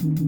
[0.00, 0.27] Mm-hmm.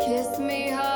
[0.00, 0.91] Kiss me hard.